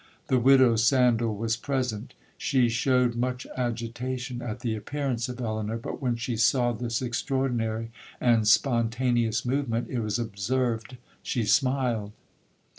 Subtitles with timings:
[0.29, 6.15] The widow Sandal was present—she shewed much agitation at the appearance of Elinor; but when
[6.15, 12.13] she saw this extraordinary and spontaneous movement, it was observed she smiled.